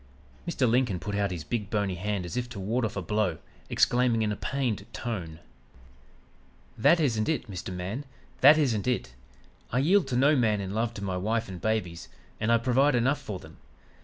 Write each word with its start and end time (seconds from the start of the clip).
"Mr. 0.47 0.67
Lincoln 0.67 0.99
put 0.99 1.13
out 1.13 1.29
his 1.29 1.43
big 1.43 1.69
bony 1.69 1.93
hand 1.93 2.25
as 2.25 2.35
if 2.35 2.49
to 2.49 2.59
ward 2.59 2.85
off 2.85 2.95
a 2.97 3.03
blow, 3.03 3.37
exclaiming 3.69 4.23
in 4.23 4.31
a 4.31 4.35
pained 4.35 4.87
tone: 4.93 5.37
"'That 6.75 6.99
isn't 6.99 7.29
it, 7.29 7.47
Mr. 7.47 7.71
Man. 7.71 8.03
That 8.39 8.57
isn't 8.57 8.87
it. 8.87 9.13
I 9.71 9.77
yield 9.77 10.07
to 10.07 10.15
no 10.17 10.35
man 10.35 10.59
in 10.59 10.73
love 10.73 10.95
to 10.95 11.03
my 11.03 11.17
wife 11.17 11.47
and 11.47 11.61
babies, 11.61 12.09
and 12.39 12.51
I 12.51 12.57
provide 12.57 12.95
enough 12.95 13.21
for 13.21 13.37
them. 13.37 13.57